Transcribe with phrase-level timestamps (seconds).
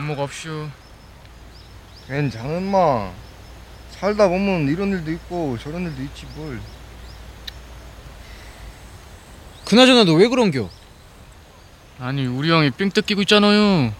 [0.00, 0.68] 깜먹없슈.
[2.06, 3.10] 괜찮은 마.
[3.92, 6.60] 살다 보면 이런 일도 있고 저런 일도 있지 뭘.
[9.64, 10.68] 그나저나 너 왜 그런겨?
[11.98, 13.94] 아니 우리 형이 삥 뜯기고 있잖아요.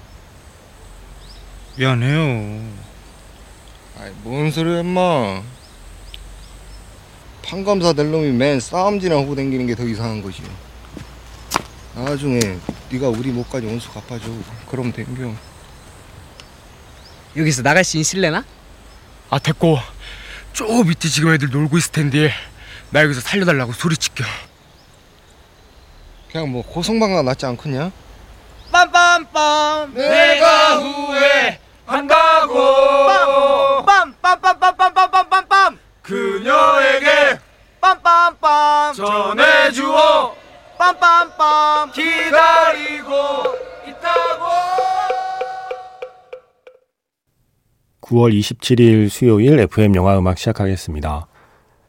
[1.76, 2.62] 미안해요.
[3.98, 5.40] 아이 뭔 소리야 임마.
[7.42, 10.42] 판검사 될 놈이 맨 싸움질이나 하고 댕기는 게 더 이상한 거지.
[11.94, 12.38] 나중에
[12.92, 14.26] 네가 우리 목까지 온수 갚아줘.
[14.68, 15.32] 그럼 댕겨.
[17.36, 18.44] 여기서 나갈 수 있을래나?
[19.30, 19.78] 아 됐고.
[20.52, 22.32] 저 밑에 지금 애들 놀고 있을 텐데
[22.90, 24.24] 나 여기서 살려달라고 소리칠게.
[26.32, 27.90] 그냥 뭐 고성방가 낫지 않겠냐?
[28.72, 29.92] 빰빰빰.
[29.94, 30.76] 내가
[31.86, 32.54] 후회한다고.
[33.86, 35.78] 빰빰빰빰빰빰빰빰빰.
[36.02, 37.38] 그녀에게
[37.80, 38.94] 빰빰빰.
[38.94, 40.36] 전해주어.
[40.78, 41.92] 빰빰빰.
[41.92, 42.55] 기다
[48.06, 51.26] 9월 27일 수요일 FM 영화 음악 시작하겠습니다.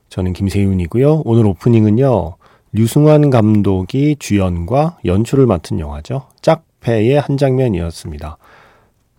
[0.10, 1.22] 저는 김세윤이고요.
[1.26, 2.38] 오늘 오프닝은요.
[2.72, 6.28] 류승환 감독이 주연과 연출을 맡은 영화죠.
[6.42, 8.38] 짝패의 한 장면이었습니다.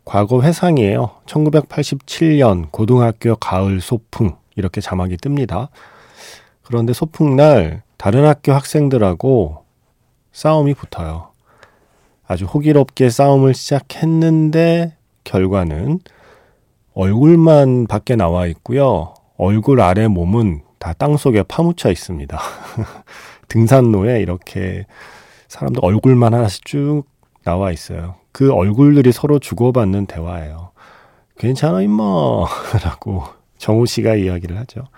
[0.05, 1.13] 과거 회상이에요.
[1.27, 5.69] 1987년 고등학교 가을 소풍 이렇게 자막이 뜹니다.
[6.65, 9.65] 그런데 소풍날 다른 학교 학생들하고
[10.33, 11.29] 싸움이 붙어요.
[12.27, 16.01] 아주 호기롭게 싸움을 시작했는데 결과는
[16.99, 19.15] 얼굴만 밖에 나와 있고요.
[19.37, 22.37] 얼굴 아래 몸은 다 땅속에 파묻혀 있습니다.
[23.47, 24.85] 등산로에 이렇게
[25.47, 27.05] 사람들 얼굴만 하나씩 쭉
[27.45, 28.17] 나와 있어요.
[28.33, 30.73] 그 얼굴들이 서로 주고받는 대화예요.
[31.39, 32.03] 괜찮아 임마
[32.83, 33.23] 라고
[33.59, 34.89] 정우 씨가 이야기를 하죠.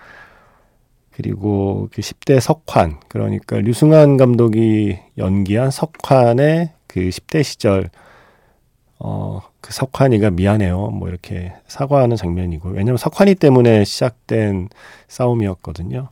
[1.11, 7.91] 그리고 그 10대 석환 그러니까 류승환 감독이 연기한 석환의 그 10대 시절
[8.97, 10.87] 어, 그 석환이가 미안해요.
[10.89, 12.69] 뭐 이렇게 사과하는 장면이고.
[12.69, 14.69] 왜냐면 석환이 때문에 시작된
[15.07, 16.09] 싸움이었거든요.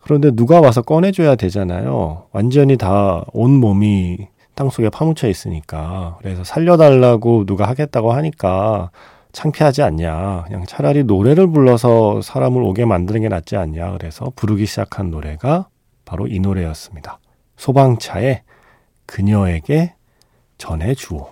[0.00, 2.26] 그런데 누가 와서 꺼내줘야 되잖아요.
[2.32, 6.18] 완전히 다 온 몸이 땅속에 파묻혀 있으니까.
[6.20, 8.90] 그래서 살려달라고 누가 하겠다고 하니까
[9.32, 10.44] 창피하지 않냐.
[10.46, 13.92] 그냥 차라리 노래를 불러서 사람을 오게 만드는 게 낫지 않냐.
[13.92, 15.68] 그래서 부르기 시작한 노래가
[16.04, 17.18] 바로 이 노래였습니다.
[17.56, 18.42] 소방차의
[19.06, 19.94] 그녀에게
[20.58, 21.31] 전해주오.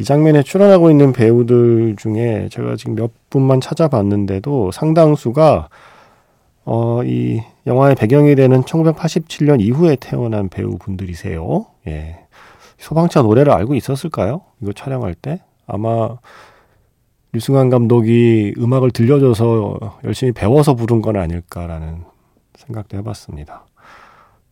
[0.00, 5.68] 이 장면에 출연하고 있는 배우들 중에 제가 지금 몇 분만 찾아봤는데도 상당수가
[6.64, 11.66] 어, 이 영화의 배경이 되는 1987년 이후에 태어난 배우분들이세요.
[11.88, 12.18] 예.
[12.78, 14.40] 소방차 노래를 알고 있었을까요?
[14.62, 15.42] 이거 촬영할 때?
[15.66, 16.16] 아마
[17.32, 22.04] 류승환 감독이 음악을 들려줘서 열심히 배워서 부른 건 아닐까라는
[22.54, 23.66] 생각도 해봤습니다.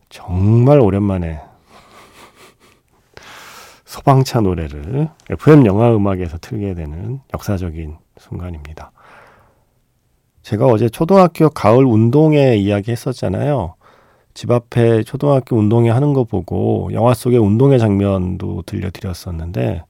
[0.09, 1.39] 정말 오랜만에
[3.89, 8.91] 소방차 노래를 FM 영화 음악에서 틀게 되는 역사적인 순간입니다.
[10.43, 13.73] 제가 어제 초등학교 가을 운동회 이야기 했었잖아요.
[14.35, 19.83] 집 앞에 초등학교 운동회 하는 거 보고 영화 속의 운동회 장면도 들려드렸었는데,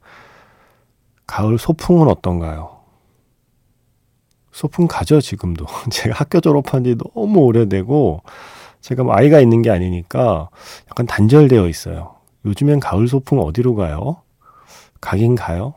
[1.28, 2.78] 가을 소풍은 어떤가요?
[4.54, 5.66] 소풍 가죠, 지금도.
[5.92, 8.24] 제가 학교 졸업한 지 너무 오래되고,
[8.80, 10.50] 제가 뭐 아이가 있는 게 아니니까
[10.90, 12.19] 약간 단절되어 있어요.
[12.46, 14.22] 요즘엔 가을 소풍 어디로 가요?
[15.02, 15.74] 가긴 가요?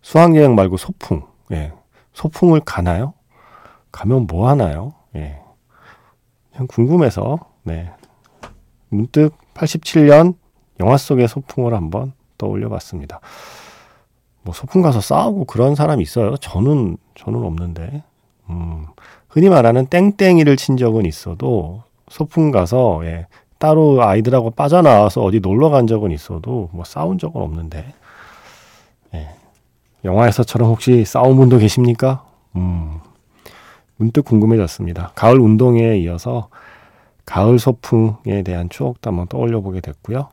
[0.00, 1.22] 수학여행 말고 소풍.
[1.52, 1.72] 예.
[2.12, 3.14] 소풍을 가나요?
[3.90, 4.94] 가면 뭐 하나요?
[5.14, 5.40] 예.
[6.50, 7.90] 그냥 궁금해서, 네.
[8.88, 10.34] 문득 87년
[10.80, 13.20] 영화 속의 소풍을 한번 떠올려 봤습니다.
[14.42, 16.36] 뭐 소풍 가서 싸우고 그런 사람 있어요?
[16.36, 18.02] 저는, 저는 없는데.
[18.50, 18.86] 음,
[19.28, 23.26] 흔히 말하는 땡땡이를 친 적은 있어도 소풍 가서, 예,
[23.62, 27.94] 따로 아이들하고 빠져나와서 어디 놀러 간 적은 있어도 뭐 싸운 적은 없는데.
[29.14, 29.28] 예.
[30.04, 32.24] 영화에서처럼 혹시 싸운 분도 계십니까?
[32.56, 32.98] 음.
[33.94, 35.12] 문득 궁금해졌습니다.
[35.14, 36.48] 가을 운동회에 이어서
[37.24, 40.30] 가을 소풍에 대한 추억도 한번 떠올려 보게 됐고요.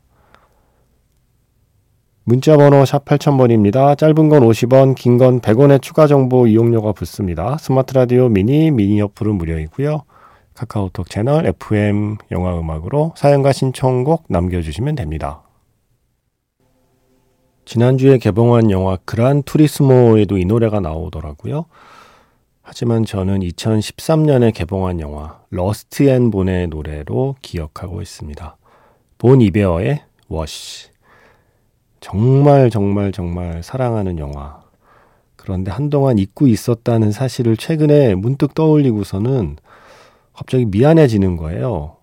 [2.23, 3.95] 문자 번호 샵 8000번입니다.
[3.95, 7.57] 짧은 건 50원, 긴 건 100원의 추가 정보 이용료가 붙습니다.
[7.59, 10.01] 스마트 라디오 미니, 미니 어플은 무료이고요.
[10.59, 15.41] 카카오톡 채널 FM 영화 음악으로 사연과 신청곡 남겨주시면 됩니다.
[17.63, 21.63] 지난주에 개봉한 영화 그란 투리스모에도 이 노래가 나오더라고요.
[22.61, 28.57] 하지만 저는 2013년에 개봉한 영화 러스트 앤 본의 노래로 기억하고 있습니다.
[29.17, 30.89] 본 이베어의 Wash.
[32.01, 34.59] 정말 정말 정말 사랑하는 영화.
[35.37, 39.55] 그런데 한동안 잊고 있었다는 사실을 최근에 문득 떠올리고서는
[40.39, 41.97] 갑자기 미안해지는 거예요.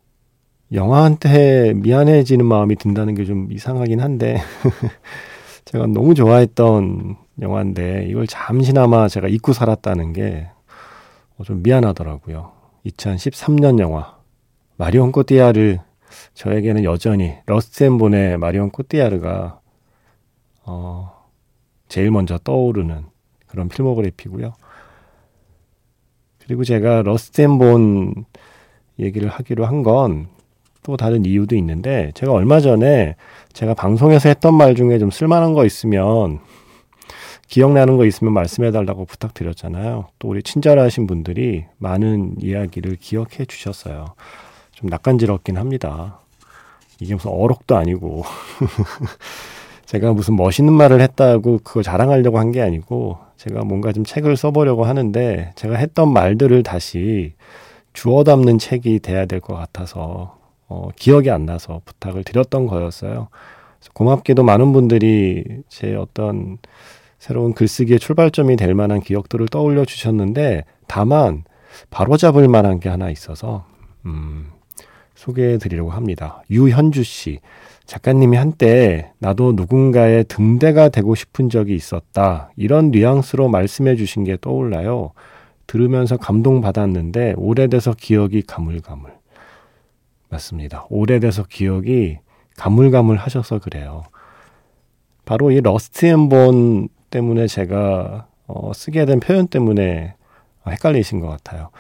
[0.73, 4.37] 영화한테 미안해지는 마음이 든다는 게 좀 이상하긴 한데
[5.65, 10.51] 제가 너무 좋아했던 영화인데 이걸 잠시나마 제가 잊고 살았다는 게
[11.45, 12.53] 좀 미안하더라고요.
[12.87, 14.17] 2013년 영화
[14.77, 15.77] 마리온 코티아르
[16.35, 19.61] 저에게는 여전히 러스앤본의 마리온 코티아르가
[20.65, 21.13] 어
[21.89, 23.05] 제일 먼저 떠오르는
[23.47, 24.55] 그런 필모그래피고요.
[26.47, 28.25] 그리고 제가 러스앤본
[28.99, 30.29] 얘기를 하기로 한 건
[30.83, 33.17] 또 다른 이유도 있는데 제가 얼마 전에
[33.53, 36.39] 제가 방송에서 했던 말 중에 좀 쓸만한 거 있으면
[37.49, 40.07] 기억나는 거 있으면 말씀해 달라고 부탁드렸잖아요.
[40.21, 44.15] 또 우리 친절하신 분들이 많은 이야기를 기억해 주셨어요.
[44.71, 46.21] 좀 낯간지럽긴 합니다.
[47.01, 48.23] 이게 무슨 어록도 아니고
[49.87, 54.85] 제가 무슨 멋있는 말을 했다고 그거 자랑하려고 한 게 아니고 제가 뭔가 좀 책을 써보려고
[54.85, 57.35] 하는데 제가 했던 말들을 다시
[57.93, 60.39] 주워 담는 책이 돼야 될 것 같아서
[60.69, 63.29] 어, 기억이 안 나서 부탁을 드렸던 거였어요.
[63.95, 66.59] 고맙게도 많은 분들이 제 어떤
[67.19, 71.45] 새로운 글쓰기의 출발점이 될 만한 기억들을 떠올려 주셨는데 다만
[71.91, 73.65] 바로잡을 만한 게 하나 있어서
[74.05, 74.51] 음,
[75.15, 76.43] 소개해 드리려고 합니다.
[76.51, 77.41] 유현주 씨.
[77.87, 82.51] 작가님이 한때 나도 누군가의 등대가 되고 싶은 적이 있었다.
[82.57, 85.13] 이런 뉘앙스로 말씀해 주신 게 떠올라요.
[85.69, 89.13] 들으면서 감동받았는데 오래돼서 기억이 가물가물.
[90.29, 90.87] 맞습니다.
[90.91, 92.19] 오래돼서 기억이
[92.57, 94.03] 가물가물 하셔서 그래요.
[95.25, 100.15] 바로 이 러스트 앤본 때문에 제가 어, 쓰게 된 표현 때문에
[100.67, 101.71] 헷갈리신 것 같아요.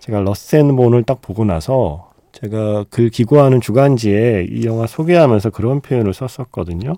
[0.00, 6.14] 제가 러스트 앤본을 딱 보고 나서 제가 글 기고하는 주간지에 이 영화 소개하면서 그런 표현을
[6.14, 6.94] 썼었거든요.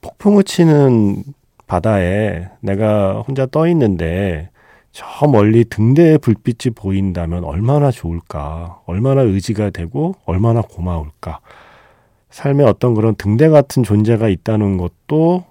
[0.00, 1.24] 폭풍우 치는
[1.66, 4.50] 바다에 내가 혼자 떠 있는데
[4.92, 11.40] 저 멀리 등대의 불빛이 보인다면 얼마나 좋을까, 얼마나 의지가 되고 얼마나 고마울까.
[12.30, 15.44] 삶에 어떤 그런 등대 같은 존재가 있다는 것도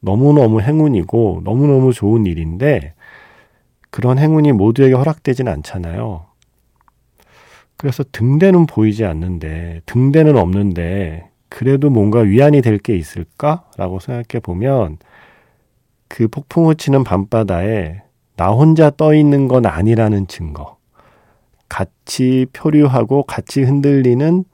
[0.00, 2.94] 너무너무 행운이고 너무너무 좋은 일인데
[3.90, 6.25] 그런 행운이 모두에게 허락되진 않잖아요.
[7.76, 14.98] 그래서 등대는 보이지 않는데 등대는 없는데 그래도 뭔가 위안이 될 게 있을까라고 생각해 보면
[16.08, 18.02] 그 폭풍우 치는 밤바다에
[18.36, 20.76] 나 혼자 떠 있는 건 아니라는 증거.
[21.68, 24.44] 같이 표류하고 같이 흔들리는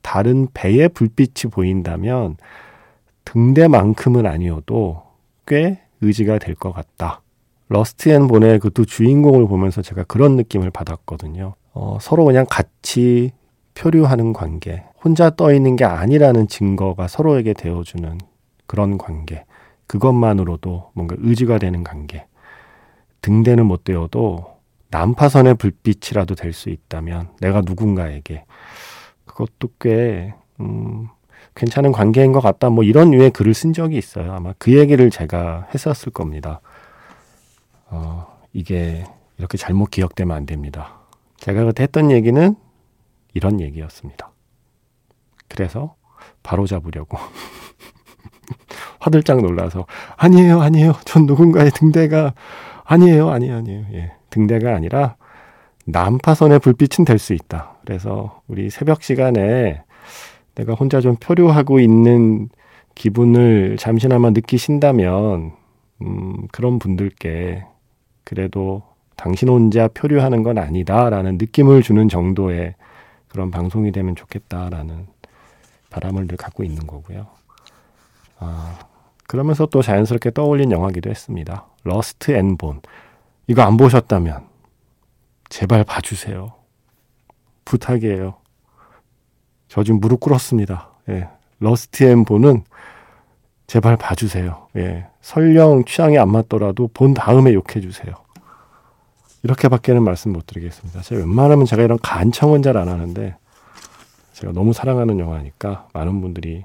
[0.00, 2.36] 다른 배의 불빛이 보인다면
[3.24, 5.02] 등대만큼은 아니어도
[5.46, 7.20] 꽤 의지가 될 것 같다.
[7.68, 11.54] 러스트 앤 본의 그 두 주인공을 보면서 제가 그런 느낌을 받았거든요.
[11.74, 13.32] 어, 서로 그냥 같이
[13.74, 18.18] 표류하는 관계, 혼자 떠 있는 게 아니라는 증거가 서로에게 되어주는
[18.66, 19.44] 그런 관계.
[19.86, 22.26] 그것만으로도 뭔가 의지가 되는 관계.
[23.22, 24.52] 등대는 못 되어도
[24.90, 28.44] 난파선의 불빛이라도 될 수 있다면 내가 누군가에게
[29.24, 31.08] 그것도 꽤 음,
[31.54, 32.68] 괜찮은 관계인 것 같다.
[32.70, 34.32] 뭐 이런 류의 글을 쓴 적이 있어요.
[34.32, 36.60] 아마 그 얘기를 제가 했었을 겁니다.
[37.90, 39.04] 어, 이게
[39.38, 41.01] 이렇게 잘못 기억되면 안 됩니다.
[41.42, 42.54] 제가 그때 했던 얘기는
[43.34, 44.30] 이런 얘기였습니다.
[45.48, 45.96] 그래서
[46.44, 47.18] 바로 잡으려고
[49.00, 49.86] 화들짝 놀라서
[50.16, 50.92] 아니에요, 아니에요.
[51.04, 52.32] 전 누군가의 등대가
[52.84, 53.86] 아니에요, 아니에요, 아니에요.
[53.92, 54.12] 예.
[54.30, 55.16] 등대가 아니라
[55.84, 57.76] 난파선의 불빛은 될 수 있다.
[57.84, 59.82] 그래서 우리 새벽 시간에
[60.54, 62.50] 내가 혼자 좀 표류하고 있는
[62.94, 65.52] 기분을 잠시나마 느끼신다면,
[66.02, 67.64] 음, 그런 분들께
[68.22, 68.82] 그래도
[69.16, 72.74] 당신 혼자 표류하는 건 아니다라는 느낌을 주는 정도의
[73.28, 75.06] 그런 방송이 되면 좋겠다라는
[75.90, 77.26] 바람을 늘 갖고 있는 거고요.
[78.38, 78.78] 아,
[79.26, 81.66] 그러면서 또 자연스럽게 떠올린 영화기도 했습니다.
[81.84, 82.80] 러스트 앤 본.
[83.46, 84.46] 이거 안 보셨다면
[85.48, 86.54] 제발 봐주세요.
[87.64, 88.34] 부탁이에요.
[89.68, 90.90] 저 지금 무릎 꿇었습니다.
[91.08, 91.28] 예.
[91.58, 92.64] 러스트 앤 본은
[93.66, 94.68] 제발 봐주세요.
[94.76, 95.06] 예.
[95.20, 98.14] 설령 취향이 안 맞더라도 본 다음에 욕해주세요.
[99.42, 101.00] 이렇게밖에는 말씀 못 드리겠습니다.
[101.02, 103.36] 제가 웬만하면 제가 이런 간청은 잘 안 하는데
[104.32, 106.64] 제가 너무 사랑하는 영화니까 많은 분들이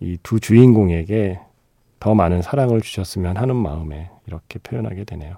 [0.00, 1.40] 이 두 주인공에게
[2.00, 5.36] 더 많은 사랑을 주셨으면 하는 마음에 이렇게 표현하게 되네요.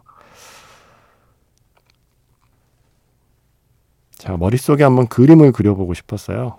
[4.12, 6.59] 자, 머릿속에 한번 그림을 그려보고 싶었어요.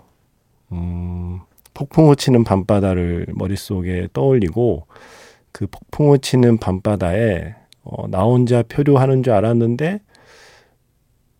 [0.72, 1.40] 음,
[1.72, 4.86] 폭풍우 치는 밤바다를 머릿속에 떠올리고
[5.52, 10.00] 그 폭풍우 치는 밤바다에 어, 나 혼자 표류하는 줄 알았는데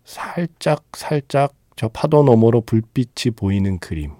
[0.03, 4.13] 살짝 살짝 저 파도 너머로 불빛이 보이는 그림.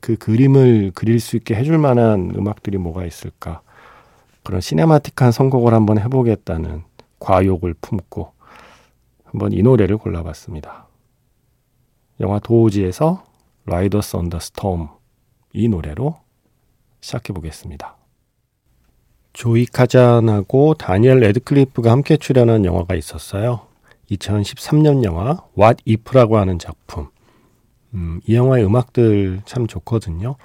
[0.00, 3.62] 그 그림을 그릴 수 있게 해줄 만한 음악들이 뭐가 있을까?
[4.42, 6.84] 그런 cinematic한 선곡을 한번 해보겠다는
[7.18, 8.32] 과욕을 품고
[9.24, 10.86] 한번 이 노래를 골라봤습니다.
[12.20, 13.24] 영화 도어스에서
[13.64, 14.90] Riders on the Storm
[15.54, 16.16] 이 노래로
[17.00, 18.03] 시작해 보겠습니다.
[19.34, 23.66] 조이 카잔하고 다니엘 레드클리프가 함께 출연한 영화가 있었어요.
[24.10, 27.08] 2013년 영화 What If라고 하는 작품.
[27.94, 30.36] 음, 이 영화의 음악들 참 좋거든요.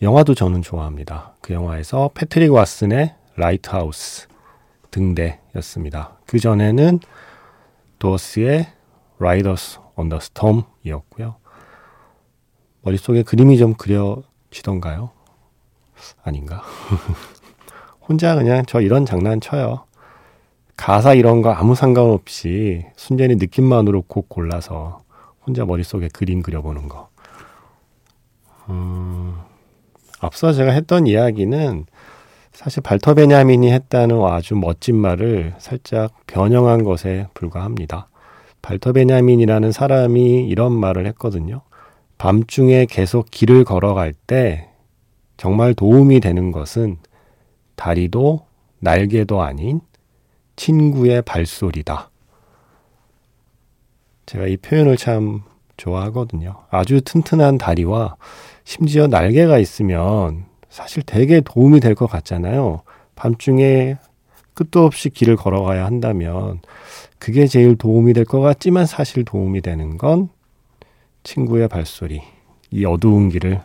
[0.00, 1.34] 영화도 저는 좋아합니다.
[1.42, 4.26] 그 영화에서 패트릭 왓슨의 Lighthouse
[4.90, 6.16] 등대였습니다.
[6.26, 6.98] 그 전에는
[7.98, 8.72] 도어스의
[9.96, 11.36] on the Storm이었고요.
[12.82, 15.10] 머릿속에 그림이 좀 그려지던가요?
[16.22, 16.62] 아닌가?
[18.10, 19.84] 혼자 그냥 저 이런 장난 쳐요.
[20.76, 25.04] 가사 이런 거 아무 상관없이 순전히 느낌만으로 곡 골라서
[25.46, 27.08] 혼자 머릿속에 그림 그려보는 거.
[28.68, 29.36] 음,
[30.18, 31.86] 앞서 제가 했던 이야기는
[32.52, 38.08] 사실 발터 베냐민이 했다는 아주 멋진 말을 살짝 변형한 것에 불과합니다.
[38.60, 41.60] 발터 베냐민이라는 사람이 이런 말을 했거든요.
[42.18, 44.68] 밤중에 계속 길을 걸어갈 때
[45.36, 46.98] 정말 도움이 되는 것은
[47.80, 48.46] 다리도
[48.80, 49.80] 날개도 아닌
[50.56, 52.10] 친구의 발소리다.
[54.26, 55.40] 제가 이 표현을 참
[55.78, 56.56] 좋아하거든요.
[56.70, 58.16] 아주 튼튼한 다리와
[58.64, 62.82] 심지어 날개가 있으면 사실 되게 도움이 될 것 같잖아요.
[63.16, 63.96] 밤중에
[64.52, 66.60] 끝도 없이 길을 걸어가야 한다면
[67.18, 70.28] 그게 제일 도움이 될 것 같지만 사실 도움이 되는 건
[71.22, 72.20] 친구의 발소리.
[72.70, 73.62] 이 어두운 길을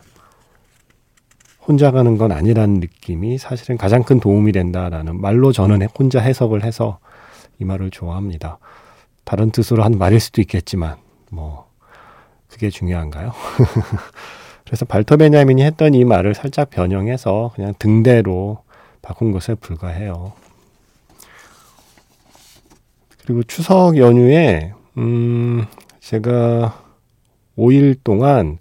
[1.66, 6.98] 혼자 가는 건 아니라는 느낌이 사실은 가장 큰 도움이 된다라는 말로 저는 혼자 해석을 해서
[7.58, 8.58] 이 말을 좋아합니다.
[9.24, 10.96] 다른 뜻으로 한 말일 수도 있겠지만,
[11.30, 11.68] 뭐,
[12.48, 13.32] 그게 중요한가요?
[14.64, 18.62] 그래서 발터 베냐민이 했던 이 말을 살짝 변형해서 그냥 등대로
[19.02, 20.32] 바꾼 것에 불과해요.
[23.24, 25.66] 그리고 추석 연휴에, 음,
[25.98, 26.80] 제가
[27.58, 28.58] 5일 동안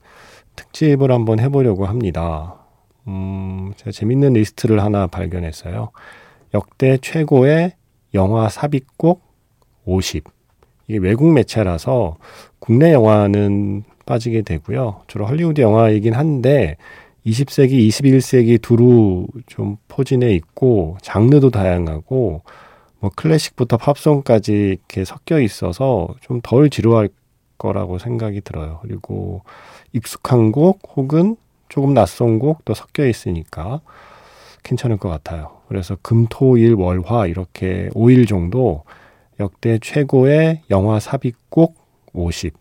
[0.55, 2.64] 특집을 한번 해보려고 합니다.
[3.07, 5.91] 음, 제가 재밌는 리스트를 하나 발견했어요.
[6.53, 7.74] 역대 최고의
[8.13, 9.21] 영화 삽입곡
[9.85, 10.24] 50.
[10.88, 12.17] 이게 외국 매체라서
[12.59, 15.01] 국내 영화는 빠지게 되고요.
[15.07, 16.77] 주로 헐리우드 영화이긴 한데
[17.25, 22.43] 20세기, 21세기 두루 좀 포진해 있고 장르도 다양하고
[23.00, 27.09] 뭐 클래식부터 팝송까지 이렇게 섞여 있어서 좀 덜 지루할
[27.57, 28.79] 거라고 생각이 들어요.
[28.81, 29.41] 그리고
[29.93, 31.35] 익숙한 곡 혹은
[31.69, 33.81] 조금 낯선 곡도 섞여 있으니까
[34.63, 35.62] 괜찮을 것 같아요.
[35.67, 38.84] 그래서 금, 토, 일, 월, 화 이렇게 5일 정도
[39.39, 41.75] 역대 최고의 영화 삽입곡
[42.13, 42.53] 50.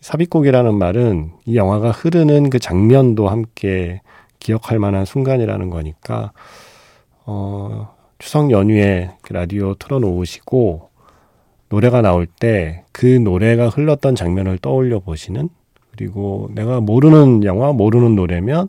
[0.00, 4.00] 삽입곡이라는 말은 이 영화가 흐르는 그 장면도 함께
[4.38, 6.32] 기억할 만한 순간이라는 거니까
[7.26, 10.90] 어, 추석 연휴에 그 라디오 틀어놓으시고
[11.68, 15.48] 노래가 나올 때 그 노래가 흘렀던 장면을 떠올려 보시는
[16.00, 18.68] 그리고 내가 모르는 영화, 모르는 노래면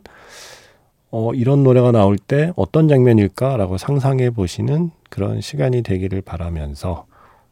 [1.10, 7.06] 어, 이런 노래가 나올 때 어떤 장면일까라고 상상해 보시는 그런 시간이 되기를 바라면서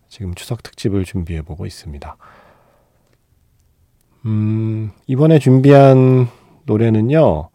[0.06, 2.14] 지금 추석 특집을 준비해 보고 있습니다.
[4.26, 6.28] 음, 이번에 준비한
[6.66, 7.48] 노래는요,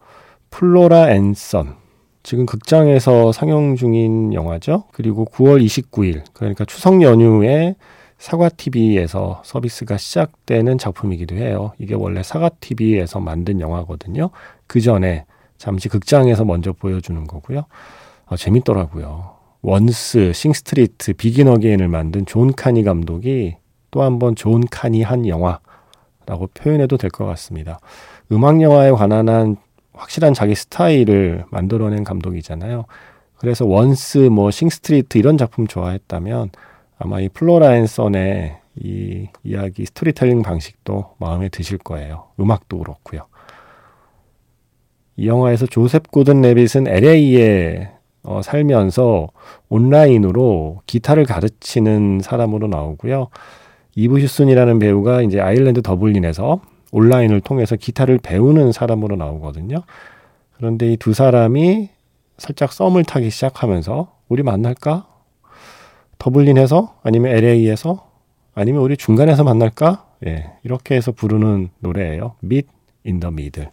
[0.50, 1.76] 플로라 앤선.
[2.24, 4.86] 지금 극장에서 상영 중인 영화죠.
[4.90, 7.76] 그리고 9월 29일, 그러니까 추석 연휴에
[8.18, 11.72] 사과TV에서 서비스가 시작되는 작품이기도 해요.
[11.78, 14.30] 이게 원래 사과TV에서 만든 영화거든요.
[14.66, 15.24] 그 전에
[15.58, 17.64] 잠시 극장에서 먼저 보여주는 거고요.
[18.26, 19.36] 아, 재밌더라고요.
[19.62, 23.56] 원스, 싱스트리트, 비긴 어게인을 만든 존 카니 감독이
[23.90, 27.80] 또 한 번 존 카니 한 영화라고 표현해도 될 것 같습니다.
[28.32, 29.56] 음악 영화에 관한 한
[29.94, 32.84] 확실한 자기 스타일을 만들어낸 감독이잖아요.
[33.38, 36.50] 그래서 원스, 뭐 싱스트리트 이런 작품 좋아했다면
[36.98, 42.28] 아마 이 플로라 앤 선의 이 이야기 스토리텔링 방식도 마음에 드실 거예요.
[42.40, 43.26] 음악도 그렇고요.
[45.16, 47.88] 이 영화에서 조셉 고든 레빗은 LA에
[48.22, 49.28] 어, 살면서
[49.68, 53.28] 온라인으로 기타를 가르치는 사람으로 나오고요.
[53.94, 56.60] 이브 휴슨이라는 배우가 이제 아일랜드 더블린에서
[56.92, 59.82] 온라인을 통해서 기타를 배우는 사람으로 나오거든요.
[60.56, 61.88] 그런데 이 두 사람이
[62.36, 65.06] 살짝 썸을 타기 시작하면서 우리 만날까?
[66.18, 68.10] 더블린에서 아니면 LA에서
[68.54, 70.06] 아니면 우리 중간에서 만날까?
[70.26, 72.36] 예, 이렇게 해서 부르는 노래예요.
[72.42, 72.68] Meet
[73.06, 73.70] in the Middle.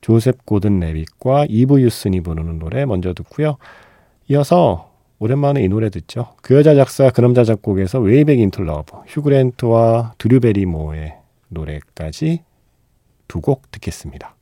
[0.00, 3.56] 조셉 고든 레빗과 이브 휴슨이 부르는 노래 먼저 듣고요.
[4.28, 6.34] 이어서 오랜만에 이 노래 듣죠.
[6.42, 11.14] 그 여자 작사 그 남자 작곡에서 Way Back Into Love 휴그랜트와 드류 베리모어의
[11.48, 12.42] 노래까지
[13.28, 14.34] 두 곡 듣겠습니다.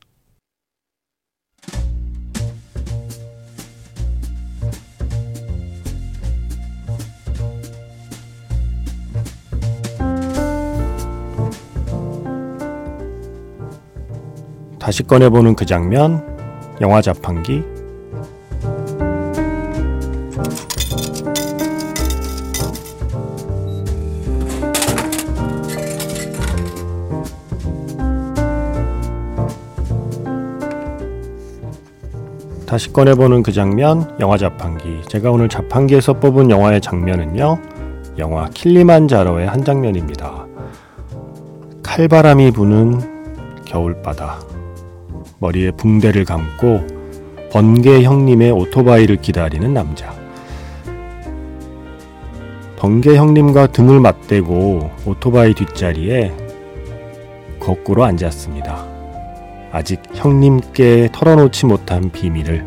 [14.89, 16.25] 다시 꺼내보는 그 장면,
[16.81, 17.63] 영화 자판기.
[32.65, 35.03] 다시 꺼내보는 그 장면, 영화 자판기.
[35.07, 37.59] 제가 오늘 자판기에서 뽑은 영화의 장면은요,
[38.17, 40.47] 영화 킬리만자로의 한 장면입니다.
[41.83, 44.48] 칼바람이 부는 겨울바다.
[45.39, 46.85] 머리에 붕대를 감고
[47.51, 50.13] 번개 형님의 오토바이를 기다리는 남자.
[52.77, 56.33] 번개 형님과 등을 맞대고 오토바이 뒷자리에
[57.59, 58.85] 거꾸로 앉았습니다.
[59.71, 62.63] 아직 형님께 털어놓지 못한 비밀을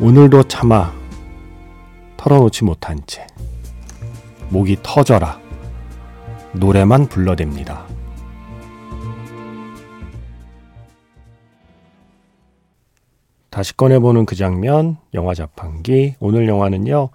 [0.00, 0.92] 오늘도 차마
[2.16, 3.26] 털어놓지 못한 채
[4.48, 5.38] 목이 터져라
[6.52, 7.97] 노래만 불러댑니다.
[13.58, 16.14] 다시 꺼내보는 그 장면, 영화 자판기.
[16.20, 17.08] 오늘 영화는요,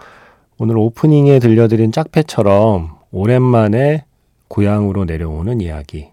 [0.58, 4.04] 오늘 오프닝에 들려드린 짝패처럼 오랜만에
[4.50, 6.10] 고향으로 내려오는 이야기.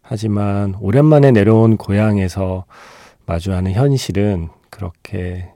[0.00, 2.64] 하지만 오랜만에 내려온 고향에서
[3.26, 5.50] 마주하는 현실은 그렇게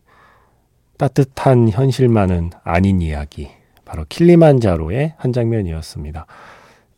[0.98, 3.48] 따뜻한 현실만은 아닌 이야기.
[3.86, 6.26] 바로 킬리만자로의 한 장면이었습니다.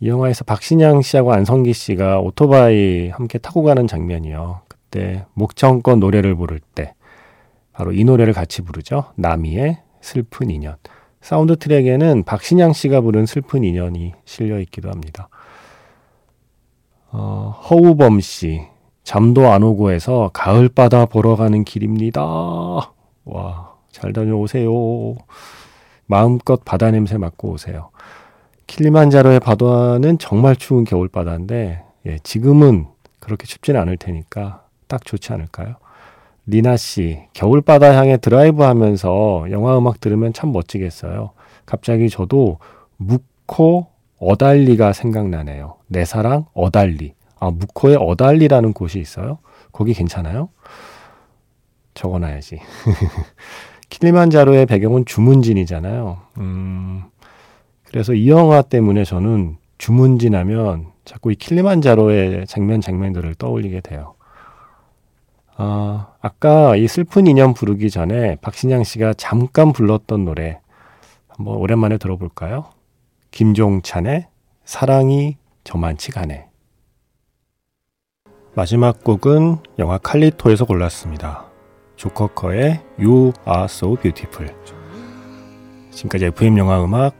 [0.00, 4.62] 이 영화에서 박신양 씨하고 안성기 씨가 오토바이 함께 타고 가는 장면이요.
[4.66, 6.94] 그때 목청껏 노래를 부를 때
[7.72, 9.12] 바로 이 노래를 같이 부르죠.
[9.16, 10.76] 나미의 슬픈 인연.
[11.20, 15.28] 사운드 트랙에는 박신양 씨가 부른 슬픈 인연이 실려 있기도 합니다.
[17.10, 18.62] 어, 허우범 씨,
[19.04, 22.22] 잠도 안 오고 해서 가을바다 보러 가는 길입니다.
[23.24, 24.72] 와, 잘 다녀오세요.
[26.06, 27.90] 마음껏 바다 냄새 맡고 오세요.
[28.66, 32.88] 킬리만자로의 바다는 정말 추운 겨울바다인데, 예, 지금은
[33.20, 35.76] 그렇게 춥지는 않을 테니까 딱 좋지 않을까요?
[36.46, 41.30] 리나 씨, 겨울바다 향해 드라이브 하면서 영화 음악 들으면 참 멋지겠어요.
[41.66, 42.58] 갑자기 저도
[42.96, 43.86] 묵코
[44.18, 45.76] 어달리가 생각나네요.
[45.86, 47.14] 내 사랑 어달리.
[47.38, 49.38] 아, 묵코에 어달리라는 곳이 있어요?
[49.72, 50.48] 거기 괜찮아요?
[51.94, 52.60] 적어놔야지.
[53.90, 56.18] 킬리만자로의 배경은 주문진이잖아요.
[56.38, 57.02] 음,
[57.84, 64.14] 그래서 이 영화 때문에 저는 주문진 하면 자꾸 이 킬리만자로의 장면 장면들을 떠올리게 돼요.
[65.56, 70.60] 아, 아까 이 슬픈 인연 부르기 전에 박신양 씨가 잠깐 불렀던 노래
[71.28, 72.66] 한번 오랜만에 들어볼까요?
[73.30, 74.28] 김종찬의
[74.64, 76.48] 사랑이 저만치 가네.
[78.54, 81.46] 마지막 곡은 영화 칼리토에서 골랐습니다.
[81.96, 84.54] 조커커의 You Are So Beautiful.
[85.90, 87.14] 지금까지 FM 영화 음악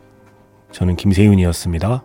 [0.73, 2.03] 저는 김세윤이었습니다.